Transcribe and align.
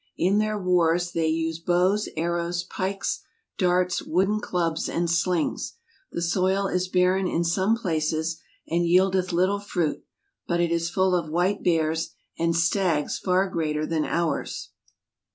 In 0.17 0.39
their 0.39 0.57
warres 0.57 1.11
they 1.11 1.31
vse 1.31 1.63
bowes, 1.63 2.09
arrowes, 2.17 2.63
pikes, 2.63 3.21
darts, 3.59 4.01
woodden 4.01 4.39
clubs, 4.39 4.89
and 4.89 5.07
slings. 5.07 5.73
The 6.11 6.23
soile 6.23 6.65
is 6.73 6.87
barren 6.87 7.27
in 7.27 7.43
some 7.43 7.75
places, 7.77 8.39
& 8.53 8.67
yeeldeth 8.67 9.31
little 9.31 9.59
fruit, 9.59 10.03
but 10.47 10.59
it 10.59 10.71
is 10.71 10.89
full 10.89 11.13
of 11.13 11.29
white 11.29 11.61
beares, 11.61 12.15
and 12.35 12.55
stagges 12.55 13.19
farre 13.19 13.47
greater 13.47 13.85
than 13.85 14.03
ours. 14.03 14.71